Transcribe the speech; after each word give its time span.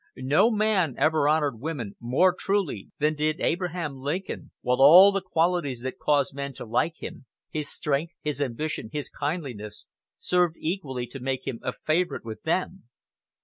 No 0.17 0.49
man 0.49 0.95
ever 0.97 1.29
honored 1.29 1.59
women 1.59 1.95
more 1.99 2.33
truly 2.33 2.89
than 2.97 3.13
did 3.13 3.39
Abraham 3.39 3.97
Lincoln; 3.99 4.49
while 4.61 4.81
all 4.81 5.11
the 5.11 5.21
qualities 5.21 5.81
that 5.81 5.99
caused 5.99 6.33
men 6.33 6.53
to 6.53 6.65
like 6.65 7.03
him 7.03 7.27
his 7.51 7.69
strength, 7.69 8.11
his 8.19 8.41
ambition, 8.41 8.89
his 8.91 9.09
kindliness 9.09 9.85
served 10.17 10.55
equally 10.59 11.05
to 11.05 11.19
make 11.19 11.45
him 11.45 11.59
a 11.61 11.73
favorite 11.85 12.25
with 12.25 12.41
them. 12.41 12.85